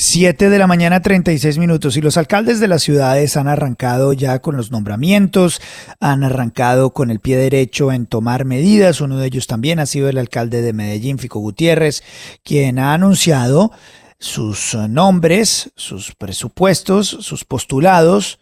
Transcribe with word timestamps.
Siete 0.00 0.48
de 0.48 0.60
la 0.60 0.68
mañana, 0.68 1.02
36 1.02 1.58
minutos. 1.58 1.96
Y 1.96 2.00
los 2.00 2.16
alcaldes 2.16 2.60
de 2.60 2.68
las 2.68 2.84
ciudades 2.84 3.36
han 3.36 3.48
arrancado 3.48 4.12
ya 4.12 4.38
con 4.38 4.56
los 4.56 4.70
nombramientos, 4.70 5.60
han 5.98 6.22
arrancado 6.22 6.90
con 6.90 7.10
el 7.10 7.18
pie 7.18 7.36
derecho 7.36 7.90
en 7.90 8.06
tomar 8.06 8.44
medidas. 8.44 9.00
Uno 9.00 9.18
de 9.18 9.26
ellos 9.26 9.48
también 9.48 9.80
ha 9.80 9.86
sido 9.86 10.08
el 10.08 10.18
alcalde 10.18 10.62
de 10.62 10.72
Medellín, 10.72 11.18
Fico 11.18 11.40
Gutiérrez, 11.40 12.04
quien 12.44 12.78
ha 12.78 12.94
anunciado 12.94 13.72
sus 14.20 14.76
nombres, 14.88 15.72
sus 15.74 16.14
presupuestos, 16.14 17.08
sus 17.08 17.44
postulados, 17.44 18.38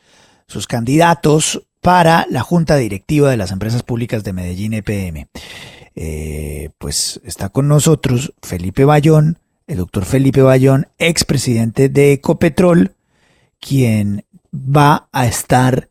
sus 0.47 0.67
candidatos 0.67 1.63
para 1.81 2.27
la 2.29 2.43
Junta 2.43 2.77
Directiva 2.77 3.31
de 3.31 3.39
las 3.39 3.51
Empresas 3.51 3.83
Públicas 3.83 4.25
de 4.25 4.35
Medellín 4.35 4.75
EPM. 4.75 5.29
Eh, 5.95 6.69
pues 6.77 7.19
está 7.25 7.49
con 7.49 7.67
nosotros 7.67 8.35
Felipe 8.43 8.85
Bayón 8.85 9.39
el 9.67 9.79
doctor 9.79 10.05
Felipe 10.05 10.43
Bayón, 10.43 10.89
expresidente 10.99 11.89
de 11.89 12.13
Ecopetrol, 12.13 12.95
quien 13.61 14.25
va 14.55 15.09
a 15.13 15.27
estar, 15.27 15.91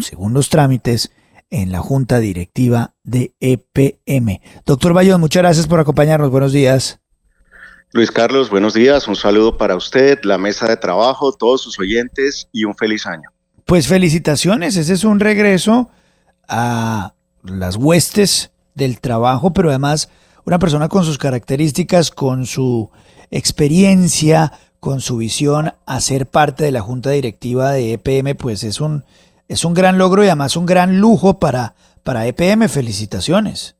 según 0.00 0.32
los 0.32 0.48
trámites, 0.48 1.12
en 1.50 1.70
la 1.70 1.80
junta 1.80 2.18
directiva 2.18 2.94
de 3.02 3.34
EPM. 3.40 4.40
Doctor 4.64 4.94
Bayón, 4.94 5.20
muchas 5.20 5.42
gracias 5.42 5.66
por 5.66 5.80
acompañarnos. 5.80 6.30
Buenos 6.30 6.52
días. 6.52 7.00
Luis 7.92 8.10
Carlos, 8.10 8.48
buenos 8.48 8.72
días. 8.72 9.06
Un 9.06 9.16
saludo 9.16 9.58
para 9.58 9.76
usted, 9.76 10.18
la 10.22 10.38
mesa 10.38 10.66
de 10.66 10.78
trabajo, 10.78 11.32
todos 11.32 11.60
sus 11.60 11.78
oyentes 11.78 12.48
y 12.50 12.64
un 12.64 12.74
feliz 12.74 13.06
año. 13.06 13.28
Pues 13.66 13.86
felicitaciones. 13.86 14.76
Ese 14.76 14.94
es 14.94 15.04
un 15.04 15.20
regreso 15.20 15.90
a 16.48 17.12
las 17.42 17.76
huestes 17.76 18.52
del 18.74 18.98
trabajo, 19.00 19.52
pero 19.52 19.68
además 19.68 20.08
una 20.46 20.58
persona 20.58 20.88
con 20.88 21.04
sus 21.04 21.18
características, 21.18 22.10
con 22.10 22.46
su 22.46 22.90
experiencia, 23.32 24.52
con 24.82 25.00
su 25.00 25.16
visión 25.16 25.74
a 25.86 26.00
ser 26.00 26.26
parte 26.26 26.64
de 26.64 26.72
la 26.72 26.80
junta 26.80 27.10
directiva 27.10 27.70
de 27.70 27.92
EPM, 27.92 28.34
pues 28.36 28.64
es 28.64 28.80
un, 28.80 29.04
es 29.46 29.64
un 29.64 29.74
gran 29.74 29.96
logro 29.96 30.24
y 30.24 30.26
además 30.26 30.56
un 30.56 30.66
gran 30.66 30.98
lujo 30.98 31.38
para, 31.38 31.74
para 32.02 32.26
EPM. 32.26 32.68
Felicitaciones. 32.68 33.76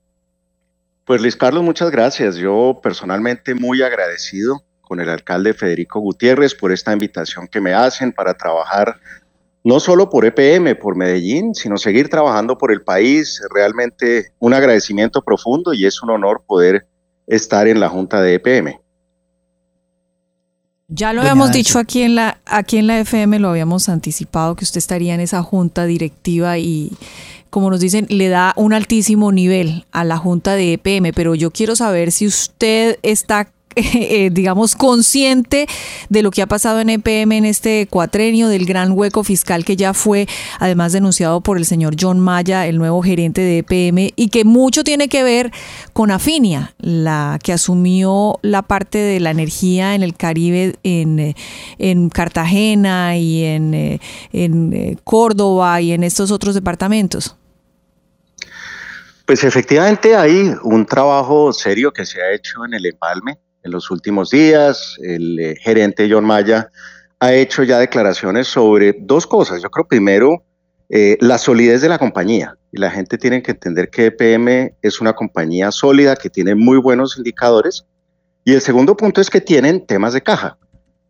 Pues 1.04 1.20
Luis 1.20 1.34
Carlos, 1.34 1.64
muchas 1.64 1.90
gracias. 1.90 2.36
Yo 2.36 2.78
personalmente 2.80 3.56
muy 3.56 3.82
agradecido 3.82 4.62
con 4.80 5.00
el 5.00 5.08
alcalde 5.08 5.54
Federico 5.54 5.98
Gutiérrez 5.98 6.54
por 6.54 6.70
esta 6.70 6.92
invitación 6.92 7.48
que 7.48 7.60
me 7.60 7.74
hacen 7.74 8.12
para 8.12 8.34
trabajar 8.34 9.00
no 9.64 9.80
solo 9.80 10.08
por 10.08 10.24
EPM, 10.24 10.76
por 10.76 10.94
Medellín, 10.96 11.56
sino 11.56 11.78
seguir 11.78 12.10
trabajando 12.10 12.58
por 12.58 12.70
el 12.70 12.82
país. 12.82 13.42
Realmente 13.52 14.32
un 14.38 14.54
agradecimiento 14.54 15.20
profundo 15.22 15.72
y 15.72 15.84
es 15.84 16.00
un 16.00 16.10
honor 16.10 16.44
poder 16.46 16.86
estar 17.26 17.66
en 17.66 17.80
la 17.80 17.88
Junta 17.88 18.22
de 18.22 18.34
EPM. 18.34 18.81
Ya 20.94 21.14
lo 21.14 21.22
habíamos 21.22 21.52
dicho 21.52 21.78
aquí 21.78 22.02
en 22.02 22.16
la 22.16 22.38
aquí 22.44 22.76
en 22.76 22.86
la 22.86 23.00
FM, 23.00 23.38
lo 23.38 23.48
habíamos 23.48 23.88
anticipado 23.88 24.56
que 24.56 24.64
usted 24.64 24.76
estaría 24.76 25.14
en 25.14 25.20
esa 25.20 25.42
junta 25.42 25.86
directiva 25.86 26.58
y 26.58 26.92
como 27.48 27.70
nos 27.70 27.80
dicen, 27.80 28.06
le 28.08 28.28
da 28.28 28.52
un 28.56 28.72
altísimo 28.72 29.32
nivel 29.32 29.86
a 29.92 30.04
la 30.04 30.16
junta 30.16 30.54
de 30.54 30.74
EPM, 30.74 31.12
pero 31.14 31.34
yo 31.34 31.50
quiero 31.50 31.76
saber 31.76 32.12
si 32.12 32.26
usted 32.26 32.98
está 33.02 33.48
eh, 33.76 34.30
digamos, 34.32 34.76
consciente 34.76 35.66
de 36.08 36.22
lo 36.22 36.30
que 36.30 36.42
ha 36.42 36.46
pasado 36.46 36.80
en 36.80 36.90
EPM 36.90 37.32
en 37.32 37.44
este 37.44 37.86
cuatrenio, 37.88 38.48
del 38.48 38.66
gran 38.66 38.92
hueco 38.92 39.24
fiscal 39.24 39.64
que 39.64 39.76
ya 39.76 39.94
fue, 39.94 40.26
además 40.58 40.92
denunciado 40.92 41.40
por 41.40 41.56
el 41.56 41.64
señor 41.64 41.96
John 41.98 42.20
Maya, 42.20 42.66
el 42.66 42.78
nuevo 42.78 43.02
gerente 43.02 43.40
de 43.40 43.58
EPM, 43.58 44.12
y 44.16 44.28
que 44.28 44.44
mucho 44.44 44.84
tiene 44.84 45.08
que 45.08 45.22
ver 45.22 45.52
con 45.92 46.10
Afinia, 46.10 46.74
la 46.78 47.38
que 47.42 47.52
asumió 47.52 48.38
la 48.42 48.62
parte 48.62 48.98
de 48.98 49.20
la 49.20 49.30
energía 49.30 49.94
en 49.94 50.02
el 50.02 50.14
Caribe, 50.14 50.76
en, 50.82 51.18
eh, 51.18 51.36
en 51.78 52.10
Cartagena 52.10 53.16
y 53.16 53.44
en, 53.44 53.74
eh, 53.74 54.00
en 54.32 54.98
Córdoba 55.04 55.80
y 55.80 55.92
en 55.92 56.04
estos 56.04 56.30
otros 56.30 56.54
departamentos. 56.54 57.36
Pues 59.26 59.44
efectivamente 59.44 60.16
hay 60.16 60.52
un 60.62 60.84
trabajo 60.84 61.52
serio 61.52 61.92
que 61.92 62.04
se 62.04 62.20
ha 62.20 62.32
hecho 62.32 62.64
en 62.64 62.74
el 62.74 62.86
empalme 62.86 63.38
en 63.62 63.70
los 63.70 63.90
últimos 63.90 64.30
días. 64.30 64.96
El 65.02 65.38
eh, 65.38 65.56
gerente 65.60 66.08
John 66.10 66.24
Maya 66.24 66.70
ha 67.20 67.32
hecho 67.34 67.62
ya 67.62 67.78
declaraciones 67.78 68.48
sobre 68.48 68.96
dos 68.98 69.26
cosas. 69.26 69.62
Yo 69.62 69.70
creo 69.70 69.86
primero 69.86 70.42
eh, 70.88 71.16
la 71.20 71.38
solidez 71.38 71.80
de 71.80 71.88
la 71.88 71.98
compañía. 71.98 72.56
Y 72.70 72.78
la 72.78 72.90
gente 72.90 73.18
tiene 73.18 73.42
que 73.42 73.52
entender 73.52 73.90
que 73.90 74.06
EPM 74.06 74.74
es 74.82 75.00
una 75.00 75.12
compañía 75.12 75.70
sólida 75.70 76.16
que 76.16 76.30
tiene 76.30 76.54
muy 76.54 76.78
buenos 76.78 77.16
indicadores. 77.16 77.84
Y 78.44 78.54
el 78.54 78.60
segundo 78.60 78.96
punto 78.96 79.20
es 79.20 79.30
que 79.30 79.40
tienen 79.40 79.86
temas 79.86 80.14
de 80.14 80.22
caja. 80.22 80.58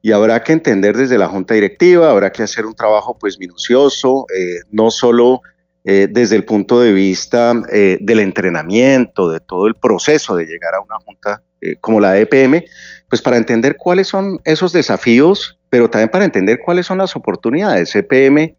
Y 0.01 0.13
habrá 0.13 0.43
que 0.43 0.53
entender 0.53 0.97
desde 0.97 1.17
la 1.19 1.29
junta 1.29 1.55
directiva, 1.55 2.11
habrá 2.11 2.31
que 2.31 2.43
hacer 2.43 2.67
un 2.67 2.75
trabajo 2.75 3.17
pues 3.19 3.39
minucioso, 3.39 4.27
eh, 4.37 4.61
no 4.71 4.91
solo 4.91 5.41
desde 5.85 6.37
el 6.37 6.45
punto 6.45 6.81
de 6.81 6.93
vista 6.93 7.55
del 7.55 8.21
entrenamiento, 8.21 9.29
de 9.29 9.41
todo 9.41 9.67
el 9.67 9.75
proceso 9.75 10.37
de 10.37 10.45
llegar 10.47 10.75
a 10.75 10.81
una 10.81 10.97
junta 11.05 11.43
eh, 11.63 11.77
como 11.81 12.01
la 12.01 12.19
EPM, 12.19 12.65
pues 13.09 13.23
para 13.23 13.37
entender 13.37 13.77
cuáles 13.77 14.09
son 14.09 14.41
esos 14.45 14.73
desafíos, 14.73 15.61
pero 15.71 15.89
también 15.89 16.11
para 16.11 16.25
entender 16.25 16.59
cuáles 16.65 16.87
son 16.87 16.99
las 16.99 17.15
oportunidades. 17.15 17.95
EPM, 17.95 18.57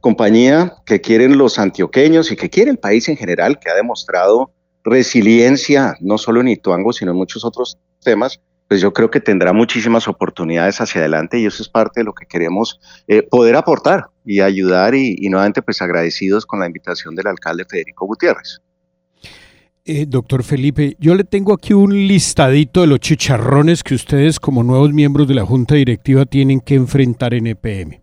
compañía 0.00 0.72
que 0.86 1.02
quieren 1.02 1.36
los 1.36 1.58
antioqueños 1.58 2.32
y 2.32 2.36
que 2.36 2.48
quiere 2.48 2.70
el 2.70 2.78
país 2.78 3.10
en 3.10 3.18
general, 3.18 3.58
que 3.58 3.68
ha 3.68 3.74
demostrado 3.74 4.52
resiliencia, 4.84 5.96
no 6.00 6.16
solo 6.16 6.40
en 6.40 6.48
Ituango, 6.48 6.94
sino 6.94 7.10
en 7.10 7.18
muchos 7.18 7.44
otros 7.44 7.76
temas, 8.02 8.40
pues 8.68 8.80
yo 8.80 8.94
creo 8.94 9.10
que 9.10 9.20
tendrá 9.20 9.52
muchísimas 9.52 10.08
oportunidades 10.08 10.80
hacia 10.80 11.02
adelante 11.02 11.38
y 11.38 11.44
eso 11.44 11.62
es 11.62 11.68
parte 11.68 12.00
de 12.00 12.04
lo 12.04 12.14
que 12.14 12.24
queremos 12.24 12.80
eh, 13.06 13.22
poder 13.22 13.54
aportar 13.54 14.06
y 14.26 14.40
ayudar 14.40 14.94
y, 14.94 15.16
nuevamente 15.30 15.62
pues 15.62 15.80
agradecidos 15.80 16.44
con 16.44 16.58
la 16.60 16.66
invitación 16.66 17.14
del 17.14 17.28
alcalde 17.28 17.64
Federico 17.64 18.06
Gutiérrez. 18.06 18.60
Eh, 19.84 20.04
doctor 20.06 20.42
Felipe, 20.42 20.96
yo 20.98 21.14
le 21.14 21.22
tengo 21.22 21.54
aquí 21.54 21.72
un 21.72 21.94
listadito 21.94 22.80
de 22.80 22.88
los 22.88 22.98
chicharrones 22.98 23.84
que 23.84 23.94
ustedes 23.94 24.40
como 24.40 24.64
nuevos 24.64 24.92
miembros 24.92 25.28
de 25.28 25.34
la 25.34 25.46
Junta 25.46 25.76
Directiva 25.76 26.26
tienen 26.26 26.60
que 26.60 26.74
enfrentar 26.74 27.34
en 27.34 27.46
EPM. 27.46 28.00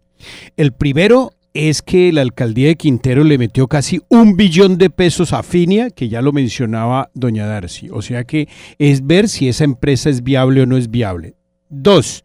El 0.56 0.72
primero 0.72 1.32
es 1.54 1.82
que 1.82 2.14
la 2.14 2.22
alcaldía 2.22 2.70
de 2.70 2.78
Quintero 2.78 3.26
le 3.26 3.38
metió 3.38 3.68
casi 3.68 4.02
un 4.08 4.38
billón 4.38 4.78
de 4.78 4.90
pesos 4.90 5.34
a 5.34 5.44
Finia, 5.44 5.90
que 5.90 6.08
ya 6.08 6.22
lo 6.22 6.32
mencionaba 6.32 7.12
doña 7.14 7.46
Darcy. 7.46 7.90
O 7.92 8.02
sea 8.02 8.24
que 8.24 8.48
es 8.80 9.06
ver 9.06 9.28
si 9.28 9.50
esa 9.50 9.66
empresa 9.66 10.10
es 10.10 10.24
viable 10.24 10.62
o 10.62 10.66
no 10.66 10.78
es 10.78 10.90
viable. 10.90 11.36
Dos, 11.70 12.24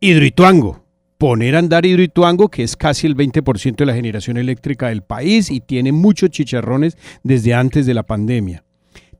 Hidroituango. 0.00 0.83
Poner 1.18 1.56
a 1.56 1.60
andar 1.60 1.86
Hidroituango, 1.86 2.48
que 2.48 2.62
es 2.62 2.76
casi 2.76 3.06
el 3.06 3.16
20% 3.16 3.76
de 3.76 3.86
la 3.86 3.94
generación 3.94 4.36
eléctrica 4.36 4.88
del 4.88 5.02
país 5.02 5.50
y 5.50 5.60
tiene 5.60 5.92
muchos 5.92 6.30
chicharrones 6.30 6.96
desde 7.22 7.54
antes 7.54 7.86
de 7.86 7.94
la 7.94 8.02
pandemia. 8.02 8.64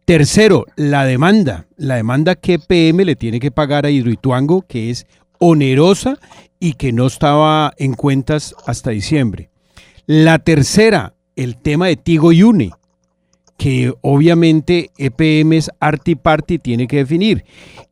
Tercero, 0.04 0.66
la 0.76 1.06
demanda. 1.06 1.66
La 1.76 1.96
demanda 1.96 2.34
que 2.34 2.58
PM 2.58 3.04
le 3.04 3.16
tiene 3.16 3.40
que 3.40 3.50
pagar 3.50 3.86
a 3.86 3.90
Hidroituango, 3.90 4.62
que 4.62 4.90
es 4.90 5.06
onerosa 5.38 6.18
y 6.60 6.74
que 6.74 6.92
no 6.92 7.06
estaba 7.06 7.72
en 7.78 7.94
cuentas 7.94 8.54
hasta 8.66 8.90
diciembre. 8.90 9.50
La 10.06 10.38
tercera, 10.38 11.14
el 11.36 11.56
tema 11.56 11.86
de 11.86 11.96
Tigo 11.96 12.32
y 12.32 12.42
UNE, 12.42 12.70
que 13.56 13.94
obviamente 14.02 14.90
EPM 14.98 15.54
es 15.54 15.70
Arti 15.80 16.16
Party 16.16 16.58
tiene 16.58 16.86
que 16.86 16.98
definir. 16.98 17.44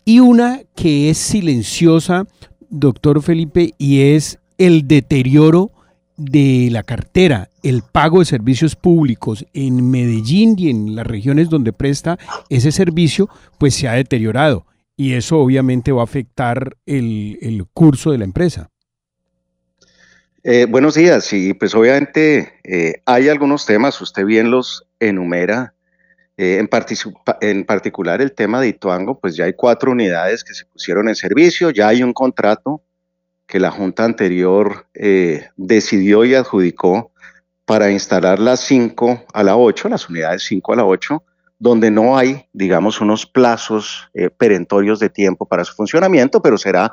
Y 0.04 0.20
una 0.20 0.60
que 0.74 1.08
es 1.08 1.18
silenciosa, 1.18 2.26
doctor 2.72 3.22
Felipe, 3.22 3.75
y 3.78 4.15
es 4.15 4.38
el 4.59 4.88
deterioro 4.88 5.71
de 6.16 6.69
la 6.71 6.83
cartera, 6.83 7.49
el 7.62 7.83
pago 7.83 8.19
de 8.19 8.25
servicios 8.25 8.75
públicos 8.77 9.47
en 9.55 9.91
Medellín 9.91 10.56
y 10.59 10.71
en 10.71 10.97
las 10.97 11.06
regiones 11.06 11.49
donde 11.49 11.72
presta 11.72 12.19
ese 12.49 12.72
servicio, 12.72 13.28
pues 13.59 13.75
se 13.75 13.88
ha 13.88 13.93
deteriorado. 13.93 14.66
Y 14.97 15.15
eso 15.15 15.38
obviamente 15.38 15.93
va 15.93 16.03
a 16.03 16.05
afectar 16.05 16.77
el, 16.87 17.66
curso 17.72 18.10
de 18.10 18.19
la 18.19 18.25
empresa. 18.25 18.69
Eh, 20.45 20.66
buenos 20.68 20.95
días, 20.95 21.33
y 21.33 21.54
pues 21.54 21.75
obviamente 21.75 22.54
eh, 22.65 23.01
hay 23.07 23.28
algunos 23.28 23.65
temas, 23.65 24.01
usted 24.01 24.25
bien 24.25 24.51
los 24.51 24.84
enumera, 24.98 25.75
eh, 26.42 26.59
en, 26.59 27.65
particular 27.65 28.21
el 28.21 28.33
tema 28.33 28.60
de 28.60 28.66
Ituango, 28.66 29.16
pues 29.21 29.36
ya 29.36 29.44
hay 29.44 29.53
cuatro 29.53 29.92
unidades 29.92 30.42
que 30.42 30.54
se 30.54 30.65
pusieron 30.65 31.09
en 31.09 31.15
servicio, 31.15 31.71
ya 31.71 31.86
hay 31.86 32.03
un 32.03 32.12
contrato 32.12 32.83
que 33.47 33.60
la 33.60 33.71
Junta 33.71 34.04
anterior 34.04 34.89
eh, 34.92 35.47
decidió 35.56 36.24
y 36.24 36.34
adjudicó 36.34 37.12
para 37.65 37.92
instalar 37.92 38.41
las 38.41 38.59
5 38.59 39.27
a 39.33 39.42
la 39.44 39.56
8, 39.56 39.89
las 39.89 40.09
unidades 40.09 40.42
5 40.42 40.72
a 40.72 40.77
la 40.77 40.84
8, 40.84 41.22
donde 41.60 41.92
no 41.92 42.18
hay, 42.18 42.48
digamos, 42.53 43.00
unos 43.00 43.24
plazos 43.24 44.10
eh, 44.12 44.28
perentorios 44.28 44.98
de 44.98 45.10
tiempo 45.10 45.47
para 45.47 45.65
su 45.65 45.74
funcionamiento, 45.74 46.42
pero 46.42 46.59
será 46.59 46.91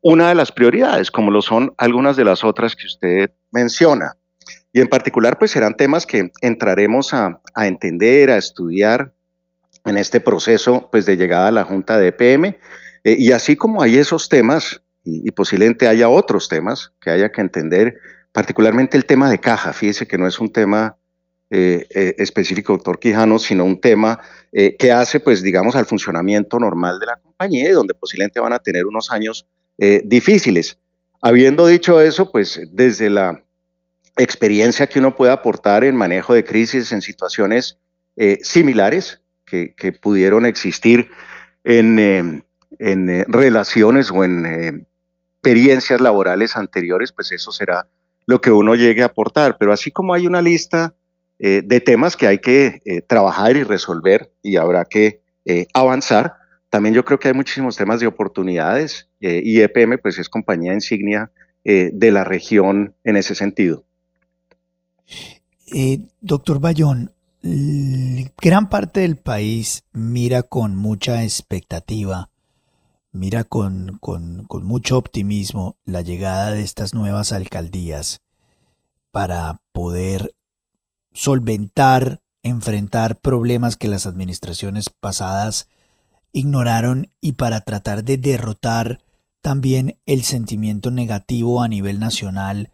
una 0.00 0.28
de 0.28 0.36
las 0.36 0.52
prioridades, 0.52 1.10
como 1.10 1.32
lo 1.32 1.42
son 1.42 1.74
algunas 1.76 2.14
de 2.14 2.24
las 2.24 2.44
otras 2.44 2.76
que 2.76 2.86
usted 2.86 3.32
menciona. 3.50 4.14
Y 4.72 4.80
en 4.80 4.88
particular, 4.88 5.38
pues 5.38 5.50
serán 5.50 5.76
temas 5.76 6.06
que 6.06 6.32
entraremos 6.40 7.12
a, 7.14 7.40
entender, 7.56 8.30
a 8.30 8.38
estudiar 8.38 9.12
en 9.84 9.98
este 9.98 10.20
proceso 10.20 10.88
pues, 10.90 11.06
de 11.06 11.16
llegada 11.16 11.48
a 11.48 11.52
la 11.52 11.64
Junta 11.64 11.98
de 11.98 12.08
EPM. 12.08 12.56
Eh, 13.04 13.16
y 13.18 13.32
así 13.32 13.56
como 13.56 13.82
hay 13.82 13.98
esos 13.98 14.28
temas 14.28 14.82
y, 15.04 15.30
posiblemente 15.32 15.88
haya 15.88 16.08
otros 16.08 16.48
temas 16.48 16.92
que 17.00 17.10
haya 17.10 17.30
que 17.32 17.40
entender, 17.40 17.98
particularmente 18.32 18.96
el 18.96 19.04
tema 19.04 19.30
de 19.30 19.38
caja. 19.38 19.72
Fíjese 19.72 20.06
que 20.06 20.18
no 20.18 20.26
es 20.26 20.38
un 20.38 20.52
tema 20.52 20.96
eh, 21.50 21.86
eh, 21.90 22.14
específico, 22.18 22.72
doctor 22.72 22.98
Quijano, 22.98 23.38
sino 23.38 23.64
un 23.64 23.80
tema 23.80 24.20
eh, 24.52 24.76
que 24.76 24.92
hace, 24.92 25.20
pues, 25.20 25.42
digamos, 25.42 25.76
al 25.76 25.86
funcionamiento 25.86 26.58
normal 26.58 26.98
de 26.98 27.06
la 27.06 27.16
compañía 27.16 27.68
y 27.68 27.72
donde 27.72 27.94
posiblemente 27.94 28.40
van 28.40 28.52
a 28.52 28.58
tener 28.58 28.86
unos 28.86 29.10
años 29.10 29.46
difíciles. 30.04 30.78
Habiendo 31.20 31.66
dicho 31.66 32.00
eso, 32.00 32.30
pues, 32.30 32.60
desde 32.70 33.10
la 33.10 33.41
experiencia 34.16 34.86
que 34.86 34.98
uno 34.98 35.16
puede 35.16 35.32
aportar 35.32 35.84
en 35.84 35.96
manejo 35.96 36.34
de 36.34 36.44
crisis 36.44 36.92
en 36.92 37.02
situaciones 37.02 37.78
similares 38.42 39.20
que, 39.46 39.92
pudieron 40.00 40.44
existir 40.44 41.10
en 41.64 42.42
en 42.78 43.08
eh, 43.08 43.24
relaciones 43.28 44.10
o 44.10 44.24
en 44.24 44.46
eh, 44.46 44.86
experiencias 45.34 46.00
laborales 46.00 46.56
anteriores, 46.56 47.12
pues 47.12 47.32
eso 47.32 47.52
será 47.52 47.86
lo 48.26 48.40
que 48.40 48.50
uno 48.50 48.74
llegue 48.74 49.02
a 49.02 49.06
aportar. 49.06 49.56
Pero 49.58 49.72
así 49.72 49.90
como 49.90 50.14
hay 50.14 50.26
una 50.26 50.42
lista 50.42 50.94
eh, 51.38 51.62
de 51.64 51.80
temas 51.80 52.16
que 52.16 52.26
hay 52.26 52.38
que 52.38 52.80
trabajar 53.08 53.56
y 53.56 53.64
resolver 53.64 54.32
y 54.42 54.56
habrá 54.56 54.84
que 54.84 55.20
avanzar, 55.74 56.34
también 56.70 56.94
yo 56.94 57.04
creo 57.04 57.18
que 57.18 57.28
hay 57.28 57.34
muchísimos 57.34 57.76
temas 57.76 57.98
de 57.98 58.06
oportunidades 58.06 59.08
y 59.18 59.60
EPM 59.60 59.98
pues 59.98 60.20
es 60.20 60.28
compañía 60.28 60.72
insignia 60.72 61.32
de 61.64 62.10
la 62.12 62.22
región 62.22 62.94
en 63.02 63.16
ese 63.16 63.34
sentido. 63.34 63.84
Doctor 66.20 66.60
Bayón, 66.60 67.12
gran 67.42 68.68
parte 68.68 69.00
del 69.00 69.16
país 69.16 69.84
mira 69.92 70.42
con 70.42 70.76
mucha 70.76 71.24
expectativa 71.24 72.32
mira 73.12 73.44
con, 73.44 73.98
con, 74.00 74.46
mucho 74.64 74.96
optimismo 74.96 75.76
la 75.84 76.00
llegada 76.00 76.50
de 76.50 76.62
estas 76.62 76.94
nuevas 76.94 77.32
alcaldías 77.32 78.22
para 79.10 79.60
poder 79.72 80.34
solventar, 81.12 82.22
enfrentar 82.42 83.20
problemas 83.20 83.76
que 83.76 83.88
las 83.88 84.06
administraciones 84.06 84.88
pasadas 84.88 85.68
ignoraron 86.32 87.10
y 87.20 87.32
para 87.32 87.60
tratar 87.60 88.02
de 88.02 88.16
derrotar 88.16 89.00
también 89.42 89.98
el 90.06 90.22
sentimiento 90.22 90.90
negativo 90.90 91.62
a 91.62 91.68
nivel 91.68 92.00
nacional 92.00 92.70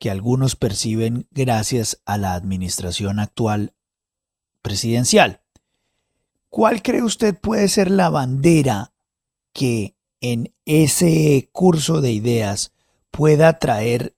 que 0.00 0.10
algunos 0.10 0.56
perciben 0.56 1.28
gracias 1.30 2.00
a 2.06 2.16
la 2.16 2.32
administración 2.32 3.20
actual 3.20 3.74
presidencial. 4.62 5.42
¿Cuál 6.48 6.82
cree 6.82 7.02
usted 7.02 7.38
puede 7.38 7.68
ser 7.68 7.90
la 7.90 8.08
bandera 8.08 8.94
que 9.52 9.94
en 10.22 10.54
ese 10.64 11.50
curso 11.52 12.00
de 12.00 12.12
ideas 12.12 12.72
pueda 13.10 13.58
traer 13.58 14.16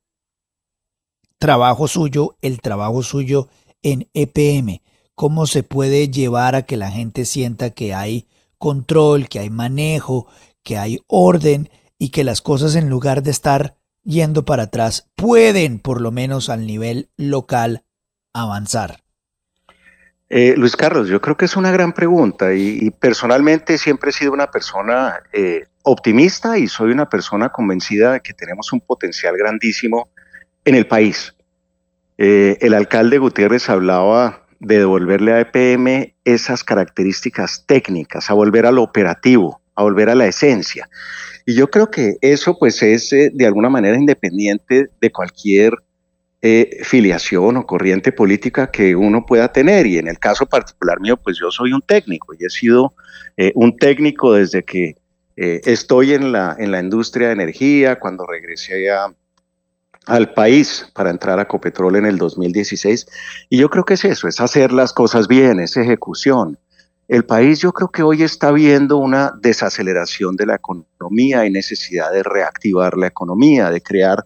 trabajo 1.39 1.89
suyo, 1.89 2.37
el 2.43 2.61
trabajo 2.61 3.03
suyo 3.03 3.49
en 3.83 4.09
EPM, 4.15 4.83
cómo 5.17 5.49
se 5.49 5.65
puede 5.65 6.09
llevar 6.09 6.55
a 6.55 6.63
que 6.63 6.77
la 6.77 6.93
gente 6.93 7.25
sienta 7.25 7.71
que 7.71 7.93
hay 7.93 8.29
control, 8.57 9.29
que 9.29 9.41
hay 9.41 9.51
manejo, 9.51 10.29
que 10.63 10.79
hay 10.79 11.01
orden 11.09 11.71
y 11.99 12.11
que 12.11 12.23
las 12.23 12.41
cosas 12.41 12.77
en 12.77 12.89
lugar 12.89 13.25
de 13.25 13.33
estar 13.33 13.82
yendo 14.05 14.45
para 14.45 14.65
atrás 14.65 15.11
pueden, 15.15 15.79
por 15.79 16.01
lo 16.01 16.11
menos 16.11 16.49
al 16.49 16.67
nivel 16.67 17.11
local, 17.17 17.85
avanzar. 18.33 19.03
Eh, 20.29 20.55
Luis 20.57 20.77
Carlos, 20.77 21.09
yo 21.09 21.21
creo 21.21 21.37
que 21.37 21.45
es 21.45 21.57
una 21.57 21.71
gran 21.71 21.93
pregunta 21.93 22.55
y, 22.55 22.91
personalmente 22.91 23.77
siempre 23.77 24.11
he 24.11 24.13
sido 24.15 24.33
una 24.33 24.51
persona 24.51 25.17
eh, 25.33 25.67
optimista 25.83 26.57
y 26.57 26.69
soy 26.69 26.91
una 26.91 27.09
persona 27.09 27.51
convencida 27.51 28.15
de 28.15 28.21
que 28.21 28.33
tenemos 28.33 28.73
un 28.73 28.81
potencial 28.81 29.37
grandísimo 29.37 30.09
en 30.65 30.75
el 30.75 30.87
país. 30.87 31.35
Eh, 32.17 32.57
el 32.61 32.75
alcalde 32.75 33.19
Gutiérrez 33.19 33.69
hablaba 33.69 34.47
de 34.59 34.79
devolverle 34.79 35.33
a 35.33 35.41
EPM 35.41 36.15
esas 36.25 36.65
características 36.65 37.65
técnicas, 37.67 38.31
a 38.31 38.35
volver 38.35 38.65
a 38.65 38.73
lo 38.73 38.83
operativo, 38.83 39.62
a 39.75 39.83
volver 39.83 40.09
a 40.11 40.15
la 40.15 40.27
esencia. 40.27 40.89
Y 41.47 41.55
yo 41.55 41.71
creo 41.71 41.91
que 41.91 42.17
eso 42.21 42.59
pues 42.59 42.83
es 42.83 43.11
de 43.11 43.47
alguna 43.47 43.69
manera 43.69 43.97
independiente 43.97 44.89
de 45.01 45.11
cualquier 45.11 45.75
eh, 46.45 46.81
filiación 46.83 47.57
o 47.57 47.67
corriente 47.67 48.11
política 48.11 48.71
que 48.71 48.97
uno 48.97 49.25
pueda 49.25 49.53
tener. 49.53 49.87
Y 49.87 49.99
en 49.99 50.09
el 50.09 50.19
caso 50.19 50.45
particular 50.47 51.01
mío, 51.01 51.17
pues 51.17 51.39
yo 51.39 51.51
soy 51.51 51.73
un 51.73 51.83
técnico 51.83 52.35
y 52.35 52.45
he 52.45 52.51
sido 52.51 52.95
eh, 53.37 53.53
un 53.55 53.77
técnico 53.77 54.35
desde 54.35 54.65
que 54.65 54.97
eh, 55.37 55.61
estoy 55.65 56.15
en 56.15 56.33
la, 56.33 56.57
en 56.59 56.73
la 56.73 56.81
industria 56.81 57.29
de 57.29 57.35
energía, 57.35 57.99
cuando 57.99 58.27
regresé 58.27 58.89
al 60.07 60.35
país 60.35 60.91
para 60.95 61.11
entrar 61.11 61.39
a 61.39 61.47
Copetrol 61.47 61.95
en 61.95 62.07
el 62.07 62.19
2016. 62.19 63.07
Y 63.49 63.59
yo 63.59 63.71
creo 63.71 63.85
que 63.85 63.95
es 63.95 64.05
eso, 64.05 64.27
es 64.27 64.41
hacer 64.41 64.73
las 64.73 64.93
cosas 64.93 65.29
bien, 65.29 65.61
es 65.61 65.77
ejecución. 65.77 66.59
El 67.09 67.25
país 67.25 67.59
yo 67.59 67.73
creo 67.73 67.89
que 67.89 68.03
hoy 68.03 68.23
está 68.23 68.53
viendo 68.53 68.97
una 68.97 69.33
desaceleración 69.41 70.37
de 70.37 70.47
la 70.47 70.55
economía 70.55 71.45
y 71.45 71.51
necesidad 71.51 72.13
de 72.13 72.23
reactivar 72.23 72.97
la 72.97 73.09
economía, 73.09 73.71
de 73.71 73.81
crear 73.81 74.25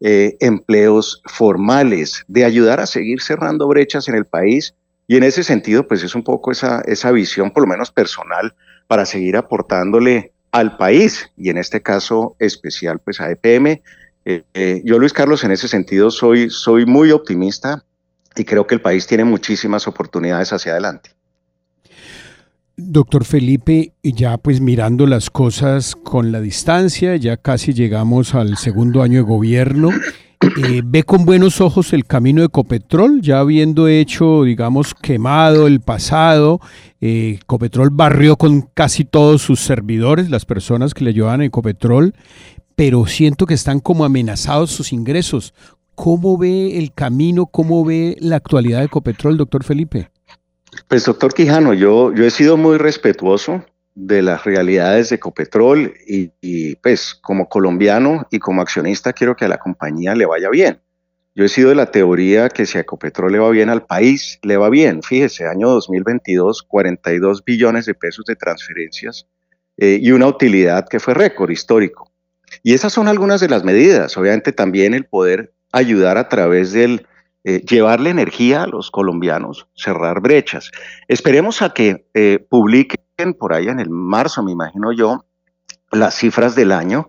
eh, 0.00 0.36
empleos 0.40 1.22
formales, 1.24 2.24
de 2.28 2.44
ayudar 2.44 2.80
a 2.80 2.86
seguir 2.86 3.20
cerrando 3.20 3.66
brechas 3.66 4.08
en 4.08 4.14
el 4.14 4.26
país. 4.26 4.74
Y 5.06 5.16
en 5.16 5.24
ese 5.24 5.42
sentido, 5.42 5.88
pues 5.88 6.02
es 6.02 6.14
un 6.14 6.22
poco 6.22 6.52
esa, 6.52 6.82
esa 6.82 7.10
visión, 7.10 7.50
por 7.50 7.62
lo 7.62 7.68
menos 7.68 7.90
personal, 7.90 8.54
para 8.86 9.06
seguir 9.06 9.36
aportándole 9.36 10.32
al 10.52 10.76
país 10.76 11.30
y 11.36 11.50
en 11.50 11.58
este 11.58 11.82
caso 11.82 12.36
especial, 12.38 13.00
pues 13.00 13.20
a 13.20 13.30
EPM. 13.30 13.82
Eh, 14.24 14.44
eh, 14.54 14.82
yo, 14.84 14.98
Luis 14.98 15.12
Carlos, 15.12 15.44
en 15.44 15.50
ese 15.50 15.66
sentido 15.66 16.10
soy, 16.10 16.50
soy 16.50 16.84
muy 16.86 17.10
optimista 17.10 17.84
y 18.36 18.44
creo 18.44 18.66
que 18.66 18.74
el 18.74 18.80
país 18.80 19.06
tiene 19.06 19.24
muchísimas 19.24 19.88
oportunidades 19.88 20.52
hacia 20.52 20.72
adelante. 20.72 21.17
Doctor 22.80 23.24
Felipe, 23.24 23.94
ya 24.04 24.38
pues 24.38 24.60
mirando 24.60 25.04
las 25.08 25.30
cosas 25.30 25.96
con 25.96 26.30
la 26.30 26.40
distancia, 26.40 27.16
ya 27.16 27.36
casi 27.36 27.72
llegamos 27.72 28.36
al 28.36 28.56
segundo 28.56 29.02
año 29.02 29.16
de 29.16 29.22
gobierno. 29.22 29.90
Eh, 30.40 30.82
¿Ve 30.84 31.02
con 31.02 31.24
buenos 31.24 31.60
ojos 31.60 31.92
el 31.92 32.04
camino 32.04 32.40
de 32.40 32.46
Ecopetrol, 32.46 33.20
ya 33.20 33.40
habiendo 33.40 33.88
hecho, 33.88 34.44
digamos, 34.44 34.94
quemado 34.94 35.66
el 35.66 35.80
pasado? 35.80 36.60
Eh, 37.00 37.40
Ecopetrol 37.42 37.90
barrió 37.90 38.36
con 38.36 38.68
casi 38.72 39.04
todos 39.04 39.42
sus 39.42 39.58
servidores, 39.58 40.30
las 40.30 40.44
personas 40.44 40.94
que 40.94 41.02
le 41.02 41.12
llevaban 41.12 41.40
a 41.40 41.46
Ecopetrol, 41.46 42.14
pero 42.76 43.06
siento 43.06 43.46
que 43.46 43.54
están 43.54 43.80
como 43.80 44.04
amenazados 44.04 44.70
sus 44.70 44.92
ingresos. 44.92 45.52
¿Cómo 45.96 46.38
ve 46.38 46.78
el 46.78 46.92
camino, 46.92 47.46
cómo 47.46 47.84
ve 47.84 48.16
la 48.20 48.36
actualidad 48.36 48.78
de 48.78 48.84
Ecopetrol, 48.84 49.36
doctor 49.36 49.64
Felipe? 49.64 50.10
Pues 50.88 51.04
doctor 51.04 51.34
Quijano, 51.34 51.74
yo, 51.74 52.14
yo 52.14 52.24
he 52.24 52.30
sido 52.30 52.56
muy 52.56 52.78
respetuoso 52.78 53.62
de 53.94 54.22
las 54.22 54.44
realidades 54.44 55.10
de 55.10 55.16
Ecopetrol 55.16 55.92
y, 56.06 56.76
pues 56.76 57.14
como 57.14 57.50
colombiano 57.50 58.26
y 58.30 58.38
como 58.38 58.62
accionista 58.62 59.12
quiero 59.12 59.36
que 59.36 59.44
a 59.44 59.48
la 59.48 59.58
compañía 59.58 60.14
le 60.14 60.24
vaya 60.24 60.48
bien. 60.48 60.80
Yo 61.34 61.44
he 61.44 61.48
sido 61.50 61.68
de 61.68 61.74
la 61.74 61.90
teoría 61.90 62.48
que 62.48 62.64
si 62.64 62.78
a 62.78 62.80
Ecopetrol 62.80 63.30
le 63.30 63.38
va 63.38 63.50
bien 63.50 63.68
al 63.68 63.84
país, 63.84 64.38
le 64.42 64.56
va 64.56 64.70
bien. 64.70 65.02
Fíjese, 65.02 65.46
año 65.46 65.68
2022, 65.68 66.62
42 66.62 67.44
billones 67.44 67.84
de 67.84 67.92
pesos 67.94 68.24
de 68.24 68.36
transferencias 68.36 69.26
eh, 69.76 69.98
y 70.00 70.12
una 70.12 70.26
utilidad 70.26 70.88
que 70.88 71.00
fue 71.00 71.12
récord 71.12 71.50
histórico. 71.50 72.10
Y 72.62 72.72
esas 72.72 72.94
son 72.94 73.08
algunas 73.08 73.42
de 73.42 73.48
las 73.48 73.62
medidas. 73.62 74.16
Obviamente 74.16 74.52
también 74.52 74.94
el 74.94 75.04
poder 75.04 75.52
ayudar 75.70 76.16
a 76.16 76.30
través 76.30 76.72
del 76.72 77.06
eh, 77.50 77.62
llevarle 77.66 78.10
energía 78.10 78.64
a 78.64 78.66
los 78.66 78.90
colombianos, 78.90 79.68
cerrar 79.74 80.20
brechas. 80.20 80.70
Esperemos 81.08 81.62
a 81.62 81.72
que 81.72 82.04
eh, 82.12 82.46
publiquen 82.46 83.32
por 83.38 83.54
ahí 83.54 83.68
en 83.68 83.80
el 83.80 83.88
marzo, 83.88 84.42
me 84.42 84.52
imagino 84.52 84.92
yo, 84.92 85.24
las 85.90 86.14
cifras 86.14 86.54
del 86.54 86.72
año 86.72 87.08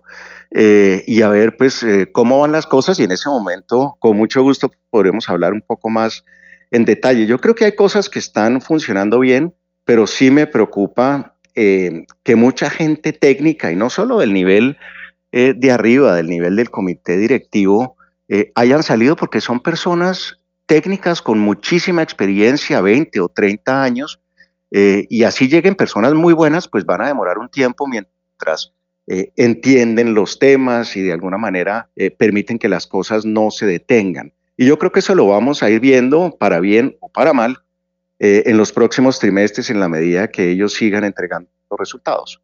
eh, 0.50 1.04
y 1.06 1.20
a 1.20 1.28
ver 1.28 1.58
pues 1.58 1.84
cómo 2.12 2.40
van 2.40 2.52
las 2.52 2.66
cosas 2.66 2.98
y 2.98 3.04
en 3.04 3.12
ese 3.12 3.28
momento 3.28 3.98
con 3.98 4.16
mucho 4.16 4.42
gusto 4.42 4.72
podremos 4.88 5.28
hablar 5.28 5.52
un 5.52 5.60
poco 5.60 5.90
más 5.90 6.24
en 6.70 6.86
detalle. 6.86 7.26
Yo 7.26 7.38
creo 7.38 7.54
que 7.54 7.66
hay 7.66 7.72
cosas 7.76 8.08
que 8.08 8.18
están 8.18 8.62
funcionando 8.62 9.20
bien, 9.20 9.52
pero 9.84 10.06
sí 10.06 10.30
me 10.30 10.46
preocupa 10.46 11.34
que 11.52 12.36
mucha 12.36 12.70
gente 12.70 13.12
técnica 13.12 13.70
y 13.72 13.76
no 13.76 13.90
solo 13.90 14.20
del 14.20 14.32
nivel 14.32 14.78
de 15.32 15.70
arriba, 15.70 16.14
del 16.14 16.28
nivel 16.28 16.56
del 16.56 16.70
comité 16.70 17.18
directivo, 17.18 17.98
eh, 18.32 18.52
hayan 18.54 18.84
salido 18.84 19.16
porque 19.16 19.40
son 19.40 19.58
personas 19.58 20.38
técnicas 20.66 21.20
con 21.20 21.40
muchísima 21.40 22.00
experiencia, 22.00 22.80
20 22.80 23.18
o 23.18 23.28
30 23.28 23.82
años, 23.82 24.20
eh, 24.70 25.04
y 25.10 25.24
así 25.24 25.48
lleguen 25.48 25.74
personas 25.74 26.14
muy 26.14 26.32
buenas, 26.32 26.68
pues 26.68 26.86
van 26.86 27.00
a 27.02 27.08
demorar 27.08 27.38
un 27.38 27.48
tiempo 27.48 27.88
mientras 27.88 28.72
eh, 29.08 29.32
entienden 29.34 30.14
los 30.14 30.38
temas 30.38 30.96
y 30.96 31.02
de 31.02 31.12
alguna 31.12 31.38
manera 31.38 31.90
permiten 32.18 32.60
que 32.60 32.68
las 32.68 32.86
cosas 32.86 33.24
no 33.24 33.50
se 33.50 33.66
detengan. 33.66 34.32
Y 34.56 34.64
yo 34.64 34.78
creo 34.78 34.92
que 34.92 35.00
eso 35.00 35.16
lo 35.16 35.26
vamos 35.26 35.64
a 35.64 35.70
ir 35.70 35.80
viendo 35.80 36.36
para 36.38 36.60
bien 36.60 36.96
o 37.00 37.08
para 37.08 37.32
mal 37.32 37.58
en 38.20 38.56
los 38.58 38.70
próximos 38.70 39.18
trimestres 39.18 39.70
en 39.70 39.80
la 39.80 39.88
medida 39.88 40.28
que 40.28 40.50
ellos 40.50 40.74
sigan 40.74 41.02
entregando 41.02 41.48
los 41.68 41.80
resultados. 41.80 42.40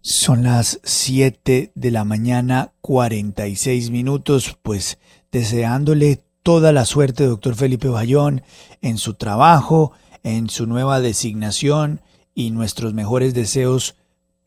Son 0.00 0.44
las 0.44 0.80
7 0.84 1.72
de 1.74 1.90
la 1.90 2.04
mañana, 2.04 2.72
46 2.82 3.90
minutos, 3.90 4.56
pues 4.62 4.98
deseándole 5.32 6.20
toda 6.42 6.72
la 6.72 6.84
suerte, 6.84 7.24
doctor 7.24 7.56
Felipe 7.56 7.88
Bayón, 7.88 8.42
en 8.80 8.96
su 8.96 9.14
trabajo, 9.14 9.92
en 10.22 10.48
su 10.48 10.66
nueva 10.66 11.00
designación 11.00 12.00
y 12.34 12.50
nuestros 12.52 12.94
mejores 12.94 13.34
deseos, 13.34 13.96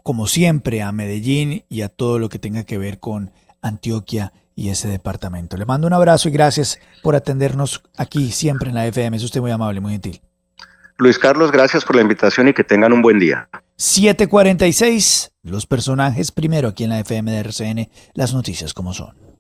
como 0.04 0.26
siempre, 0.26 0.82
a 0.82 0.92
Medellín 0.92 1.64
y 1.70 1.82
a 1.82 1.90
todo 1.90 2.18
lo 2.18 2.30
que 2.30 2.40
tenga 2.40 2.64
que 2.64 2.78
ver 2.78 3.00
con 3.00 3.32
Antioquia 3.62 4.34
y 4.56 4.70
ese 4.70 4.88
departamento. 4.88 5.58
Le 5.58 5.66
mando 5.66 5.88
un 5.88 5.94
abrazo 5.94 6.30
y 6.30 6.32
gracias 6.32 6.80
por 7.04 7.16
atendernos 7.16 7.84
aquí 7.98 8.32
siempre 8.32 8.70
en 8.70 8.76
la 8.76 8.88
FM. 8.88 9.18
Es 9.18 9.24
usted 9.24 9.42
muy 9.42 9.52
amable, 9.52 9.82
muy 9.82 9.92
gentil. 9.92 10.22
Luis 10.98 11.18
Carlos, 11.18 11.52
gracias 11.52 11.84
por 11.84 11.96
la 11.96 12.04
invitación 12.04 12.48
y 12.48 12.54
que 12.54 12.64
tengan 12.64 12.94
un 12.94 13.02
buen 13.02 13.20
día. 13.20 13.50
746, 13.78 15.31
los 15.44 15.66
personajes 15.66 16.32
primero 16.32 16.70
aquí 16.70 16.84
en 16.84 16.92
la 16.92 17.00
FM 17.00 17.32
de 17.32 17.40
RCN, 17.40 17.90
las 18.14 18.34
noticias 18.34 18.74
como 18.74 18.94
son. 18.94 19.31